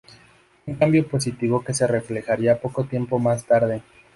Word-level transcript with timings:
Un 0.65 0.73
cambio 0.77 1.07
positivo 1.07 1.63
que 1.63 1.75
se 1.75 1.85
reflejaría 1.85 2.59
poco 2.59 2.85
tiempo 2.85 3.19
más 3.19 3.45
tarde. 3.45 3.83